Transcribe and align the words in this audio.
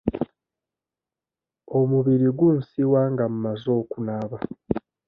Omubiri 1.79 2.27
gunsiiwa 2.37 3.01
nga 3.11 3.25
mmaze 3.33 3.69
okunaaba. 3.81 4.37